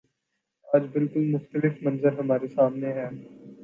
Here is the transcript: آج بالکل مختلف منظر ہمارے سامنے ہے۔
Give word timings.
آج 0.67 0.83
بالکل 0.93 1.23
مختلف 1.31 1.73
منظر 1.81 2.19
ہمارے 2.19 2.47
سامنے 2.49 2.93
ہے۔ 2.93 3.07